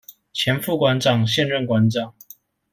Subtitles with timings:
[0.33, 2.15] 前副館長、現任館長